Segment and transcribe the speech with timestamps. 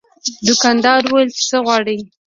[0.47, 1.97] دوکاندار وویل چې څه غواړې.